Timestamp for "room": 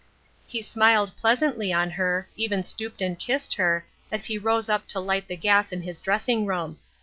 6.47-6.79